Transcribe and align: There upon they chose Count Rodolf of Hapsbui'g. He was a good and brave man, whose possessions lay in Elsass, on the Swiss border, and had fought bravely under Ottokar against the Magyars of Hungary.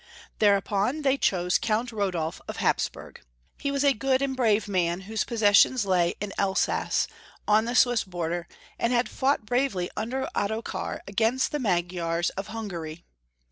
There 0.39 0.57
upon 0.57 1.03
they 1.03 1.15
chose 1.15 1.59
Count 1.59 1.91
Rodolf 1.91 2.41
of 2.47 2.57
Hapsbui'g. 2.57 3.17
He 3.59 3.69
was 3.69 3.83
a 3.83 3.93
good 3.93 4.23
and 4.23 4.35
brave 4.35 4.67
man, 4.67 5.01
whose 5.01 5.23
possessions 5.23 5.85
lay 5.85 6.15
in 6.19 6.33
Elsass, 6.39 7.05
on 7.47 7.65
the 7.65 7.75
Swiss 7.75 8.03
border, 8.03 8.47
and 8.79 8.91
had 8.91 9.07
fought 9.07 9.45
bravely 9.45 9.91
under 9.95 10.27
Ottokar 10.33 11.01
against 11.07 11.51
the 11.51 11.59
Magyars 11.59 12.31
of 12.31 12.47
Hungary. 12.47 13.03